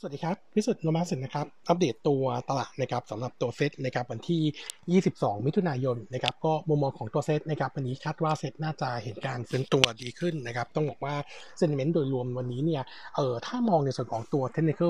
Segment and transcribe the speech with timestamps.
[0.00, 11.14] สวัสดีครับ พิสุทธิ์โนมาสินนะครับ อัปเดตตัวตลาดนะครับสำหรับตัวเซตนะครับวันที่ 22 มิถุนายนนะครับก็มุมมองของตัวเซตนะครับวันนี้คาดว่าเซตน่าจะเห็นการฟื้นตัวดีขึ้นนะครับต้องบอกว่า
[11.56, 12.82] sentiment โดยรวมวันนี้เนี่ย
[13.16, 14.82] เออถ้ามองในส่วนของตัว technical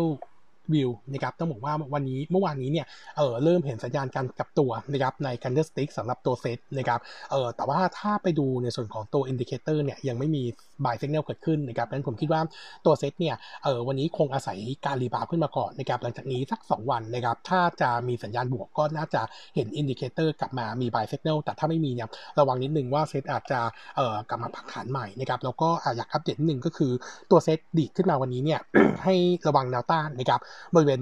[0.73, 2.87] view นะครับต้องบอกว่าวันนี้เมื่อวานนี้เนี่ย
[3.17, 7.01] เออเริ่มเห็นสัญญาณการกลับตัวนะครับใน candlestick สำหรับตัวเซตนะครับ
[7.31, 10.45] เออแต่ว่าถ้าไปดูในส่วนของตัว indicator เนี่ยยังไม่มี
[10.85, 12.41] buy signal เกิดขึ้นนะครับดังนั้นผมคิดว่า
[12.85, 13.35] ตัวเซตเนี่ย
[13.65, 19.23] เออวันนี้คงอาศัยการ rebound ขึ้นมาก่อนนะครับหลังจากนี้สัก 2 วันนะครับถ้าจะมีสัญญาณบวกก็น่าจะ
[19.55, 23.61] เห็น indicator กลับมามี buy signal แต่ถ้าไม่มีเนี่ยระวังนิดนึงว่าเซตอาจจะ
[23.97, 26.93] เออกลับมาพักฐานใหม่นะครับแล้วก็อยากอัปเดตนิดนึงก็คือ
[27.31, 28.61] ตัวเซตดีดขึ้นมาวันนี้เนี่ย
[29.05, 29.15] ให้
[29.47, 30.41] ระวังแนวต้านนะครับ
[30.75, 30.99] บริเวณ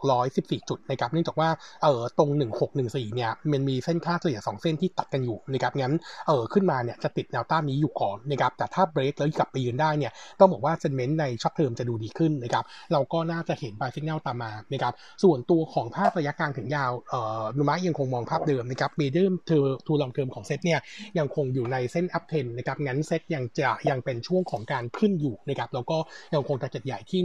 [0.00, 1.48] 1,614 จุดนะครับเนื่องจากว่า
[1.82, 2.30] เออตรง
[2.72, 5.94] 1614 เนี่ยมันมีเส้นค่าเฉลี่ย2เส้นที่ตัดกันอยู่นะครับงั้น
[6.28, 20.80] เออขึ้นมาเนี่ยจะติดแนวต้านนี้อยู่ก่อนนะครับแต่ถ้าเบรกแล้วกลับไปยืนได้เนี่ยต้องบอกว่า sentiment ใน short term จะดูดีขึ้นนะครับเราก็น่าจะเห็น buy สัญญาณตามมานะครับส่วนตัวของภาพระยะกลางถึงยาวเอ่อโนมูระยังคงมองภาพเดิมนะครับ medium term to long term ของเซตเนี่ย
[21.18, 25.98] ยังคงอยู่ในเส้น uptrend นะครับงั้นเซตยังจะยังเป็นช่วงของการขึ้นอยู่นะครับแล้วก็
[26.34, 27.20] ยังคง target ใหญ่ที่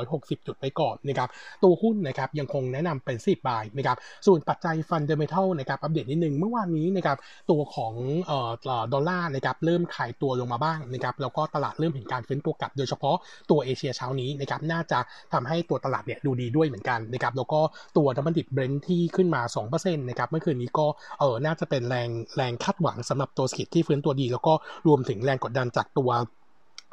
[0.00, 1.28] 1,660 จุดไปก่อนนะครับ
[1.62, 7.18] ตัวหุ้นนะครับยังคงแนะนำเป็น10 buy นะครับส่วนปัจจัย fundamental นะครับอัปเดตนิดนึงเมื่อวานนี้นะครับ
[7.50, 7.94] ตัวของ
[8.26, 8.50] เอ่อ
[8.92, 13.16] ดอลลาร์นะครับเริ่มคลายตัวลงมาบ้างนะครับแล้วก็ตลาดเริ่มเห็นการฟื้นตัวกลับ โดยเฉพาะ
[13.50, 14.98] ตัวเอเชียเช้านี้นะครับน่าจะ
[15.32, 17.60] ทำให้ตัวตลาดเนี่ยดูดีด้วยเหมือนกันนะครับแล้วก็
[17.96, 20.86] ตัวน้ำมันดิบเบรนท์ที่ขึ้นมา2%นะครับเมื่อคืนนี้ก็
[21.20, 24.52] เออน่าจะเป็นแรงแรงคาดหวังสำหรับตัวเศรษฐกิจที่ฟื้นตัวดี แล้วก็
[24.86, 26.10] รวมถึงแรงกดดันจากตัว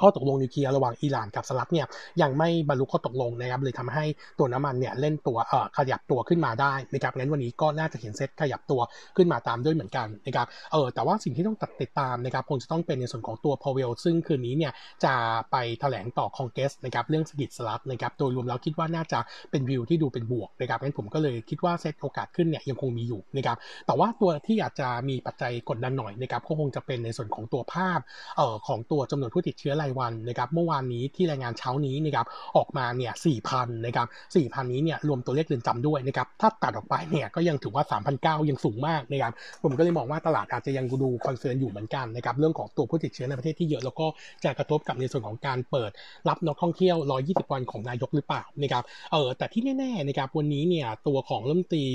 [0.01, 1.87] ข้อตกลงนิวเคลียร์ระหว่างอิหร่านกับสหรัฐเนี่ย
[2.21, 4.05] ยังไม่บรรลุข้อตกลงนะครับเลยทำให้
[4.39, 8.81] ตัวน้ำมันเนี่ยเล่นตัวเอ่อขยับตัวขึ้นมาได้นะครับงั้นวันนี้ก็น่าจะเห็นเซ็ตขยับตัว
[9.17, 14.71] ขึ้นมาตามด้วยเหมือนกันนะครับเออแต่ว่าสิ่งที่ต้องติดตามนะครับคงจะต้องเป็นในส่วนของตัว Powell ซึ่งคืนนี้เนี่ย
[15.05, 15.13] จะ
[15.51, 19.19] ไปแถลงต่อคอนเกสนะครับเรื่องเศรษฐกิจสหรัฐนะครับโดยรวมแล้วคิดว่าน่าจะ
[19.51, 27.99] เป็นวิวที่ดูเป็นบวกนะครับงั้นผมก็เลยคิดว่าเซตโอกาสขึ้นเนี่ยยังคงมีอยู่นะครับแต่ว่าตัวที่อาจจะมีปัจจัยกดดันหน่อยนะครับก็คงจะเป็นในส่วนของตัวภาพ
[28.37, 32.25] เอ่อของตัวจำนวนผู้ติดเชื้อรายวันนะครับเมื่อวานนี้ที่รายงานเช้านี้นะครับ
[32.57, 33.13] ออกมาเนี่ย
[33.49, 37.83] 4,000นะครับ4,000 นี้เนี่ยรวมตัวเลขเรือนจำด้วยนะครับถ้าตัดออกไปเนี่ยก็ยังถือว่า
[38.21, 39.33] 3,900ยังสูงมากนะครับ
[39.63, 44.07] ผมก็เลยมองว่าตลาดอาจจะยังดู concern อยู่เหมือนกันนะครับเรื่องของตัวผู้ติดเชื้อในประเทศที่เยอะแล้วก็
[44.43, 45.91] จะกระทบกับในส่วนของการเปิด
[46.29, 46.95] รับนักท่องเที่ยว
[47.25, 51.85] 120 วันของนายกหรือเปล่านะครับเออแต่ที่แน่ๆนะครับวันนี้เนี่ยตัวของรัฐมนตรี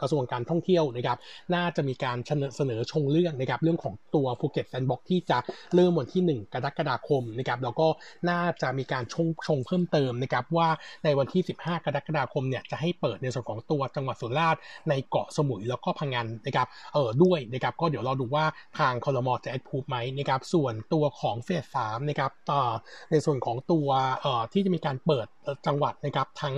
[0.00, 1.18] กระทรวงการท่องเที่ยวนะครับ
[1.54, 2.16] น่าจะมีการ
[2.56, 5.38] เสนอชงเรื่องนะครับเรื่องของตัวภูเก็ต Sandbox ที่จะ
[5.74, 7.86] เริ่มวันที่ 1 กรกฎาคมนะครับแล้วก็
[8.28, 10.68] น่าจะมีการชงชงเพิ่มเติมนะครับว่า
[11.04, 18.44] ในวันที่ 15 กรกฎาคมเนี่ยจะให้เปิดในส่วนของตัวจังหวัดสุราษฎร์ในเกาะสมุยแล้วก็พังงานนะครับเออด้วยนะครับก็เดี๋ยวเราดูว่า
[18.78, 22.62] ทางคอรมอจะแอดพูฟไหมนะครับส่วนตัวของเฟสสามนะครับต่อ
[23.10, 23.88] ในส่วนของตัว
[24.20, 25.26] เอ่อที่จะมีการเปิด
[25.66, 26.54] จังหวัดนะครับทั้ง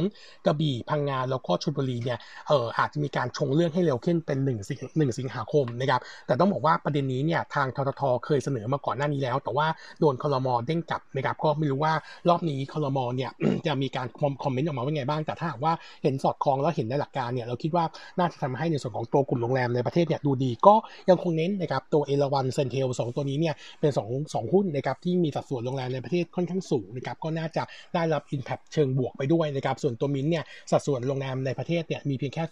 [0.47, 2.19] กระบี่พังงานแล้วก็ชลบุรีเนี่ย
[2.49, 9.67] เอออาจจะมีการชงเรื่องให้เร็วขึ้นเป็น1สิงหนึ่งสิงหาคมนะครับแต่ต้องบอกว่าประเด็นนี้เนี่ยทางทททเคยเสนอมาก่อนหน้านี้แล้ว แต่ว่า
[10.01, 11.93] โดนคอรมอเด้งกลับนะครับก็ไม่รู้ว่า
[12.29, 13.31] รอบนี้คอรมอเนี่ย
[13.67, 14.07] จะมีการ
[14.43, 17.85] คอมเมนต์ออกมาว่าไงบ้างแต่ถ้าหากว่าเห็นสอดคล้องแล้วเห็นในหลักการเนี่ยเราคิดว่า
[18.19, 20.75] น่าจะทำให้ในส่วนของตัวกลุ่มโรงแรมในประเทศเนี่ยดูดีก็
[21.09, 24.01] ยังคงเน้นนะครับตัวเอราวันเซนเทลสองตัวนี้เนี่ยเป็น2
[24.43, 27.63] งหุ้นนะครับที่มีสัดส่วนโรงแรมในประเทศค่อนข้างสูงนะครับก็น่าจะ
[27.95, 32.45] ได้รับอิมแพคเชิงบวกไปด้วยนะครับส่วนตัวมินเนี่ยสัดส่วนโรงแรมในประเทศเนี่ยมีเพียงแค่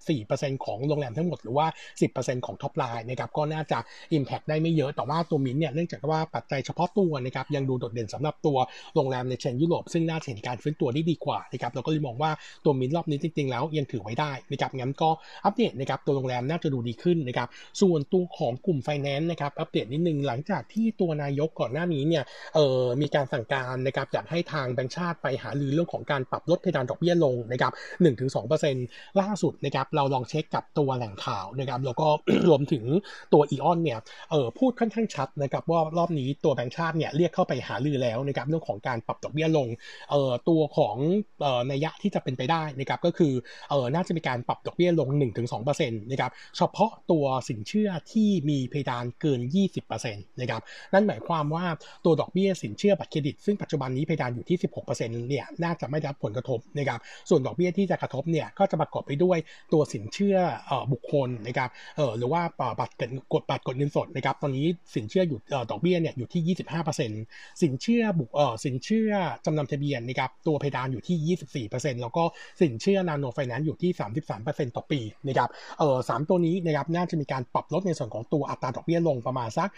[0.00, 1.66] 14%ของโรงแรมทั้งหมดหรือว่า
[2.06, 3.78] 10%ของ top line นะครับก็น่าจะ
[4.16, 8.56] Impact ได้ไม่เยอะแต่ว่าตัวมินเนี่ยเนื่องจากว่าปัจจัยเฉพาะตัวนะครับยังดูโดดเด่นสำหรับตัว
[8.94, 12.30] โรงแรมใน chain ยุโรปซึ่งน่าเห็นการฟื้นตัวได้ดีกว่านะครับเราก็เลยมองว่า
[12.64, 15.10] ตัวมินรอบนี้จริงๆ แล้วยังถือไว้ได้นะครับงั้นก็
[15.44, 17.48] อัปเดตนะครับตัวโรงแรมน่าจะดูดีขึ้นนะครับ
[17.80, 27.72] ส่วนตัวของกลุ่มไฟแนนซ์นะครับอัปเดตนิดนึงหลังจากที่ตัวนายกก่อนหน้านี้เนี่ยเอ่อมีการสั่งการนะครับอยากให้ทางแบงก์ชาติไปหารือเรื่องของการปรับลดเพดานดอกเบี้ยลงนะครับ
[28.46, 32.06] 1-2%ล่าสุดนะครับเราลองเช็คกับตัวแหล่งข่าวนะครับแล้วก็
[32.48, 32.84] รวมถึง
[33.32, 33.98] ตัวอีออนเนี่ย
[34.30, 39.68] เออพูดค่อนข้างชัดนะครับว่ารอบนี้ตัวแบงก์ชาติเนี่ยเรียกเข้าไปหาลือแล้วนะครับเรื่องของการปรับดอกเบี้ยลง
[40.10, 40.96] เอ่อตัวของ
[41.42, 43.32] เอ่อนัยยะที่จะเป็นไปได้นะครับก็คือ
[43.70, 45.08] เอ่อน่าจะมีการปรับดอกเบี้ยลง
[45.54, 49.40] 1-2%นะครับเฉพาะตัวสินเชื่อที่มีเพดานเกิน
[49.90, 50.62] 20%นะครับ
[50.92, 51.66] นั่นหมายความว่า
[52.04, 54.96] ตัวดอกเบี้ยสินเชื่อบัตรเครดิต ซึ่งปัจจุบันนี้เพดานอยู่ที่ 16%
[55.28, 59.38] เนี่ยน่าจะไม่ได้รับผลกระทบนะครับส่วนดอกเบี้ยที่จะกระทบเนี่ยก็จะประกอบไปด้วย
[59.72, 60.36] ตัวสินเชื่อ
[60.92, 61.70] บุคคลนะครับ
[62.18, 62.42] หรือว่า
[62.80, 62.94] บัตร
[63.32, 65.38] กดบัตรกดเงินสดนะครับตอนนี้สินเชื่ออยู่
[65.70, 68.30] ดอกเบี้ยเนี่ยอยู่ที่ 25%สินเชื่อบุค
[68.64, 69.10] สินเชื่อ
[69.44, 71.36] จำนำทะเบียนนะครับตัวเพดานอยู่ที่
[71.76, 72.24] 24%แล้วก็
[72.60, 73.90] สินเชื่อนาโนไฟแนนซ์อยู่ที่
[74.34, 75.48] 33%ต่อปีนะครับ
[75.78, 79.68] เออสามตัวนี้นะครับน่าจะมีการปรับลดในส่วนของตัวอัตราดอกเบี้ยลงประมาณสัก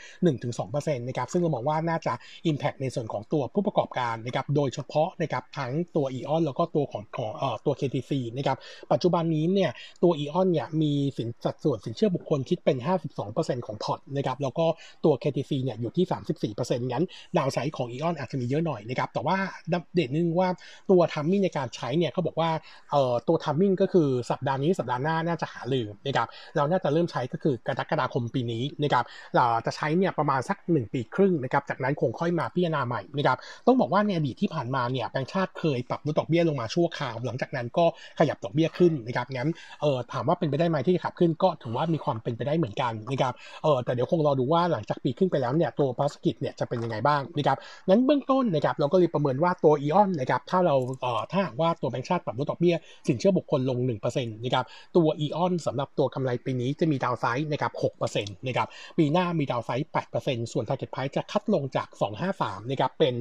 [0.49, 2.13] 1-2%นะครับซึ่งเรามองว่าน่าจะ
[2.51, 8.59] Impact ในส่วนของตัวผู้ประกอบการนะครับโดยเฉพาะนะครับทั้งตัว e ออนแล้วก็ตัวของของเออตัว KTC นะครับ
[8.93, 9.68] ปัจจุบันนี้เนี่ย
[10.03, 12.77] ตัว e ออนเนี่ยมีสินสัดส่วนสินเชื่อบุคคลคิดเป็น
[13.23, 14.67] 52%ของพอร์ตนะครับแล้วก็
[15.05, 17.05] ตัว KTC เนี่ยอยู่ที่ 34%งั้น
[17.37, 19.37] ดาวไซด์ของ e ออนอาจจะมีเยอะหน่อยนะครับแต่ว่า
[19.73, 20.49] อัปเดตนึงว่า
[20.91, 22.51] ตัว timing ในการใช้เนี่ยเขาบอกว่า
[22.91, 29.05] เอ่อตัว timing ก็คือสัปดาห์นี้สัปดาห์หน้าน่าจะหารือนะครับเราน่าจะเริ่มใช้ก็คือกรกฎาคมปีนี้นะครับ
[29.35, 37.85] เราจะใช้เนี่ยประมาณสัก 1 ปีครึ่งนะครับจากนั้นคงค่อยมาพิจารณาใหม่นะครับต้องบอกว่าในอดีตที่ผ่านมาเนี่ยแบงค์ชาติเคยปรับลดดอกเบี้ยลงมาชั่วคราว หลังจากนั้นก็
[38.19, 39.49] ขยับดอกเบี้ยขึ้นนะครับงั้น
[39.83, 47.57] เออถามว่าเป็นไปได้ไหมที่จะขับขึ้นก็ถือว่ามีความเป็นไปได้เหมือนกันนะครับเออแต่เดี๋ยวคงรอดูว่าหลังจากปีขึ้นไปแล้วเนี่ยตัวภารกิจเนี่ยจะเป็นยังไงบ้างนะครับ
[47.89, 52.77] งั้นเบื้องต้นนะครับเราก็เลยประเมินว่าตัวอีออนนะครับถ้าเราเอ่อถ้าว่าตัวแบงค์ชาติปรับลดดอกเบี้ย
[53.09, 54.65] สินเชื่อบุคคลลง1%นะครับ
[54.97, 57.73] ตัวอีออนสำหรับตัวกำไรปีนี้จะมีดาวไซด์นะครับ
[58.11, 58.69] 6%นะครับ
[58.99, 59.89] ปีหน้ามีดาวไซด์
[60.19, 61.89] 8%ส่วน target price จะคัดลงจาก
[62.31, 63.15] 253นะครับเป็น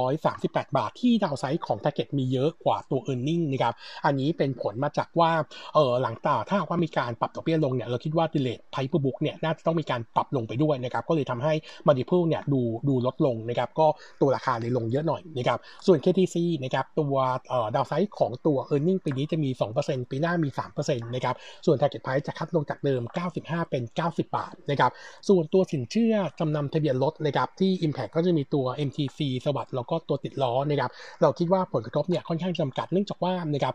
[0.00, 3.74] 238 บาทที่ดาวไซด์ของ target มีเยอะกว่าตัว e a r n i n g นะครับ
[4.04, 5.30] อันนี้เป็นผลมาจากว่า
[5.74, 11.54] เออหลังจาถ้าว่ามีการปรับดอกเบี้ยลงเนี่ยเราคิดว่า delay price per book เนี่ยน่าจะต้องมีการปรับลงไปด้วยนะครับก็เลยทำให้
[11.86, 13.86] multiple เนี่ยดูดูลดลงนะครับก็
[14.20, 17.14] ตัวราคาเลยลงเยอะหน่อยนะครับส่วน KTC นะครับตัว
[17.48, 21.34] เอ่อดาวไซด์ของตัว e a r n i n g ปีนี้จะมี 2%ปีหน้ามี 3%นะครับ
[21.66, 23.02] ส่วน target price จะคัดลงจากเดิม
[23.36, 24.90] 95 เป็น 90 บาทนะครับ
[25.28, 30.90] ส่วนตัวสินเชื่อจำนำทะเบียนรถนะครับที่ Impact ก็จะมีตัว MTC สวัสด์แล้วก็ตัวติดล้อนะครับ
[31.22, 33.74] เราคิดว่าผลกระทบเนี่ยค่อนข้างจำกัดเนื่องจากว่านะครับ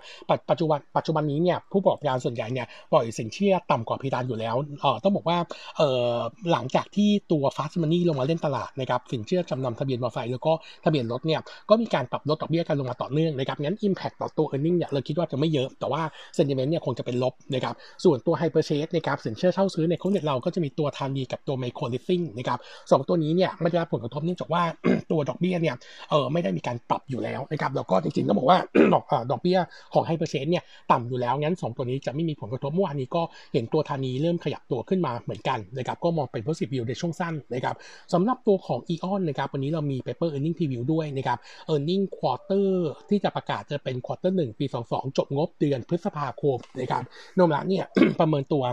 [0.50, 5.38] ปัจจุบันปัจจุบันนี้เนี่ยผผู้ประกอบการส่วนใหญ่เนี่ยปล่อยสินเชื่อต่ำกว่าเพดานอยู่แล้วเออต้องบอกว่า
[5.78, 6.16] เออ
[6.52, 10.54] หลังจากที่ตัว Fast Money ลงมาเล่นตลาดนะครับสินเชื่อจำนำทะเบียนมอเตอร์ไซค์แล้วก็
[10.86, 16.02] ทะเบียนรถเนี่ยก็มีการปรับลดดอกเบี้ยกันลงมาต่อเนื่องนะครับงั้น Impact ต่อตัว Earning เนี่ยเราคิดว่าจะไม่เยอะแต่ว่า
[16.38, 22.60] Sentiment เนี่ยคงจะเป็นลบนะครับส่วนตัว Hyper c h a s e นะครับสินเชื่อเช่าซื้อในของเน็ตเราก็จะมีตัวทานีกับตัว Micro Leasing นะครับ
[22.92, 24.64] สองตัวนี้เนี่ยไม่ได้รับผลกระทบเนื่องจากว่า
[25.12, 25.76] ตัวดอกเบี้ยเนี่ย
[26.12, 28.60] เออไม่ได้มีการปรับอยู่แล้วนะครับแล้วก็จริงๆต้องบอกว่า
[28.94, 29.60] ดอกดอกเบี้ย
[29.94, 33.22] ของ Hyper c h a s e เนี่ยต่ำอยู่แล้วงั้น2 ตัวนี้จะไม่มีผลกระทบเมื่อวานนี้ก็
[33.54, 37.76] เห็นตัวธานีเริ่มขยับตัวขึ้นมาเหมือนกันนะครับก็มองเป็น positive view ในช่วงสั้นนะครับ
[38.14, 41.38] สำหรับตัวของ AEON นะครับวันนี้เรามี paper earning preview ด้วยนะครับ
[41.72, 42.68] earning quarter
[43.10, 47.04] ที่จะประกาศจะเป็น quarter 1 ปี 22 จบงบเดือนพฤษภาคมนะครับ
[47.36, 47.86] โนมูระเนี่ย
[48.20, 48.64] ประเมินตัว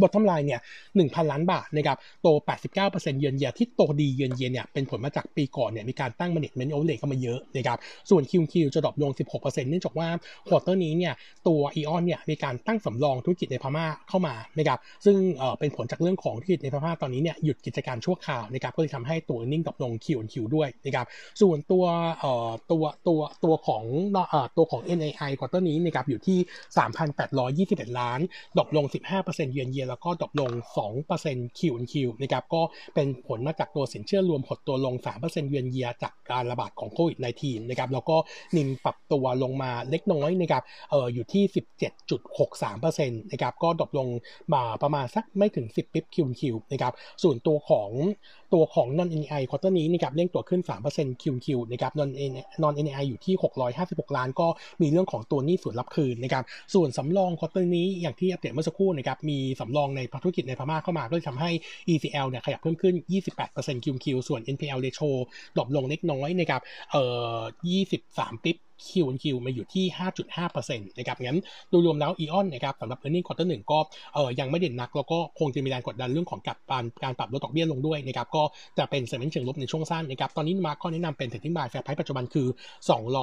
[0.00, 0.60] bottom line เนี่ย
[0.94, 2.28] 1,000 ล้านบาทนะครับโต
[2.74, 7.78] 89%เยือนเยียที่โตดีเยือนเยียเนี่ยเป็นผลมาจากปีก่อนเนี่ยมีการตั้ง management overlay เข้ามาเยอะนะครับ
[8.10, 10.08] ส่วน QQ จะ drop ลง 16%เนื่องจากว่า
[10.48, 11.14] quarter นี้เนี่ย
[11.46, 21.06] ตัว AEON เนี่ยมีการตั้งสำรองธุรกิจในพม่าเข้ามานะครับซึ่งเอ่อเป็นผลจากเรื่องของธุรกิจในพม่าตอนนี้เนี่ยหยุดกิจการชั่วคราวนะครับก็เลยทำให้ตัว earning drop ลง Q&Q ด้วยนะครับ
[21.40, 21.84] ส่วนตัว
[22.20, 23.84] เอ่อตัวตัวตัวของ
[24.30, 26.38] เอ่อตัวของ NAI quarter นี้นะครับอยู่ที่
[27.88, 28.20] 3,821 ล้าน
[28.56, 28.86] drop ลง
[29.20, 30.50] 15%เยือนเยียแล้วก็ drop ลง
[31.04, 32.62] 2% Q on Q นะครับก็
[32.94, 38.16] เป็นผลมาจากตัวสินเชื่อรวมหดตัวลง 3%เยือนเยียจากการระบาดของโควิด -19 นะครับแล้วก็
[38.56, 41.44] NIM ปรับตัวลงมาเล็กน้อยนะครับเอออยู่ที่
[42.22, 44.08] 17.63%นะครับก็ drop ลง
[44.54, 46.42] มาประมาณสักไม่ถึง 10 bps Q on Q
[46.72, 46.92] นะครับ
[47.22, 47.90] ส่วนตัวของ
[48.54, 50.60] ตัวของ non NAI quarter นี้นะครับเร่งตัวขึ้น
[50.92, 52.10] 3% QQ นะครับ non
[52.62, 53.34] non NAI อยู่ที่
[53.74, 54.46] 656 ล้าน ก็
[54.82, 61.50] มีเรื่องของตัวหนี้สูญรับคืนนะครับ ส่วนสำรอง quarter นี้อย่างที่อัปเดตเมื่อสักครู่นะครับ มีสำรองในธุรกิจในพม่าเข้ามาก็เลยทำให้
[61.92, 62.94] ECL เนี่ยขยับเพิ่มขึ้น
[63.40, 65.10] 28% QQ ส่วน NPL ratio
[65.56, 66.60] drop ลงเล็กน้อยนะครับ
[66.92, 67.04] เอ่
[67.36, 67.38] อ
[67.88, 68.56] 23 bps
[68.86, 69.84] QQ มาอยู่ที่
[70.36, 71.38] 5.5%นะครับงั้น
[71.70, 73.78] โดยรวมแล้ว AEON นะครับสำหรับ e a r n i n g ควอเตอร์หนึ่งก็
[74.14, 78.42] เออยังไม่เด่นนัก แล้วก็คงจะมีแรงกดดันเรื่องของกับการการปรับลดดอกเบี้ยลงด้วยนะครับก็
[78.78, 82.46] จะเป็น sentiment เชิงลบในช่วงสั้นนะครับตอนนี้มาก็แนะนำเป็น trading buy fair price ปัจจุบันคือ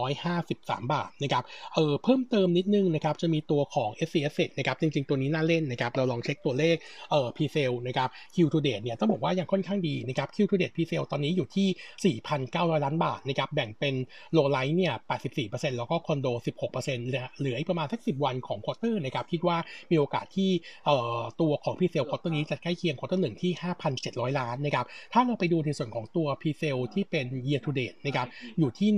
[0.07, 1.43] 253 บาทนะครับ
[1.75, 6.75] เออเพิ่มเติมนิดนึงนะครับจะมีตัวของ SC นะครับจริงๆ ตัวนี้น่าเล่นนะครับเราลองเช็คตัวเลข
[7.11, 10.97] เออ p s a l นะครับ Q to date เนี่ยต้องบอกว่ายังค่อนข้างดีนะครับ Q to date p s a
[11.01, 13.95] l ตอนนี้อยู่ที่ 4,900 ล้านบาทนะครับแบ่งเป็น
[14.33, 15.40] low-rise เนี่ย84
[15.77, 16.27] แล้วก็คอนโด
[16.67, 19.57] 16%เหลืออีกประมาณสัก 10 วันของ quarter นะครับคิดว่า
[19.91, 20.49] มีโอกาสที่
[20.85, 23.51] เอ่อตัวของ presale quarter นี้จะใกล้เคียง quarter หนึ่งที่
[23.95, 28.89] 5,700 ล้านนะครับถ้าเราไปดูในส่วนของตัว presale ที่เป็น year to date นะครับอยู่ที่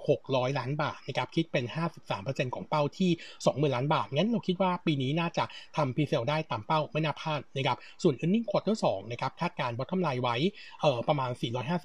[0.00, 1.64] 16,000ล้านบาทนะครับคิดเป็น
[2.10, 3.10] 53%ของเป้าที่
[3.42, 5.44] 20,000 ล้านบาท งั้นเราคิดว่าปีนี้น่าจะ
[5.76, 10.36] ทำ presale ได้ตามเป้าไม่น่าพลาดนะครับส่วน earning quarter 2นะครับคาดการณ์ bottom line ไว้
[10.80, 11.30] เอ่อประมาณ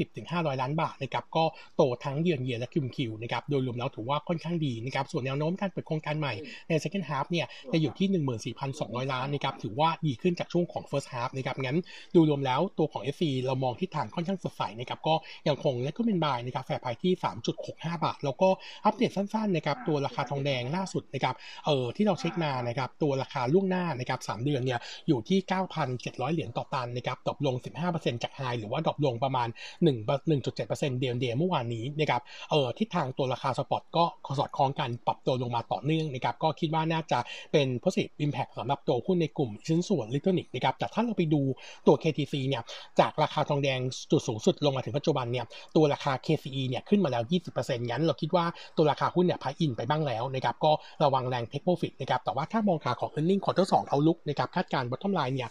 [0.04, 1.44] 450-500 ล้านบาทนะครับก็
[1.76, 6.34] โตทั้ง year on year และ QQ นะครับโดยรวมแล้วถือว่าค่อนข้างดีนะครับส่วนแนวโน้มการเปิดโครงการใหม่
[6.70, 11.78] ใน second half เนี่ยจะอยู่ที่ 14,200 ล้านนะครับถือว่าดีขึ้นจากช่วงของ first half นะครับงั้น
[12.16, 15.16] ดูรวมแล้วตัวของ SC เรามองทิศทางค่อนข้างสดใสนะครับก็
[15.48, 17.14] ยังคงแนะนำเป็น buy นะครับ fair price ที่
[17.58, 18.50] 3.65 บาท แล้วก็
[18.86, 21.36] อัปเดตสั้นๆนะครับตัวราคาทองแดงล่าสุดนะครับ
[21.66, 25.40] เออที่เราเช็คมานะครับตัวราคาล่วงหน้านะครับ3เดือนเนี่ยอยู่ที่
[25.88, 27.56] 9,700 เหรียญต่อตันนะครับ drop ลง
[27.90, 29.48] 15%จาก high หรือว่า drop ลงประมาณ
[29.84, 29.98] 1
[30.30, 34.04] 1.7% day on day เมื่อวานนี้นะครับเออทิศทางตัวราคา spot ก็
[34.40, 37.20] สอดคล้องกันปรับตัวลงมาต่อเนื่องนะครับก็คิดว่าน่าจะ
[37.52, 41.42] เป็น positive impact สำหรับตัวหุ้นในกลุ่มชิ้นส่วนอิเล็กทรอนิกส์นะครับแต่ถ้าเราไปดู
[41.88, 42.64] ตัว KCE เนี่ย
[43.00, 43.80] จากราคาทองแดง
[44.12, 47.24] จุดสูงสุดลงมาถึงปัจจุบันเนี่ยตัวราคา KCE เนี่ยขึ้นมาแล้ว
[47.56, 48.46] 20%งั้นเราคิดว่า
[48.78, 50.72] ตัวราคาหุ้นเนี่ย price in ไปบ้างแล้วนะครับก็
[51.04, 55.50] ระวังแรง take profit นะครับแต่ว่าถ้ามองขาของ earning quarter 2 outlook นะครับคาดการณ์ bottom line เนี่ย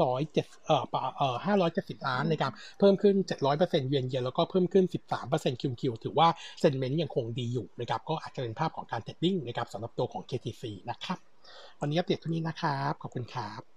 [0.00, 0.84] 507เอ่อ
[1.16, 1.36] เอ่อ
[1.72, 3.14] 570 ล้านนะครับเพิ่มขึ้น
[3.52, 4.84] 700%เยือนเยียแล้วก็เพิ่มขึ้น
[5.22, 6.28] 13% QQ ถือว่า
[6.62, 11.18] sentiment ยังคงดีอยู่นะครับก็อาจจะเป็นภาพของการ trading นะครับสำหรับตัวของ KCE นะครับ
[11.80, 13.75] วันนี้อัปเดตเท่านี้นะครับ ขอบคุณครับ